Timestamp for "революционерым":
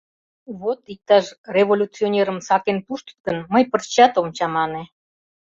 1.55-2.39